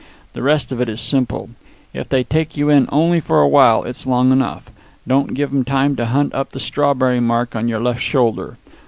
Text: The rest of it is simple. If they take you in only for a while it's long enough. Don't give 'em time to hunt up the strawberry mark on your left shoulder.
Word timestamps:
The 0.33 0.41
rest 0.41 0.71
of 0.71 0.81
it 0.81 0.89
is 0.89 0.99
simple. 0.99 1.51
If 1.93 2.09
they 2.09 2.23
take 2.23 2.57
you 2.57 2.69
in 2.71 2.89
only 2.91 3.19
for 3.19 3.39
a 3.39 3.47
while 3.47 3.83
it's 3.83 4.07
long 4.07 4.31
enough. 4.31 4.71
Don't 5.07 5.35
give 5.35 5.51
'em 5.53 5.63
time 5.63 5.95
to 5.97 6.07
hunt 6.07 6.33
up 6.33 6.53
the 6.53 6.59
strawberry 6.59 7.19
mark 7.19 7.55
on 7.55 7.67
your 7.67 7.79
left 7.79 8.01
shoulder. 8.01 8.57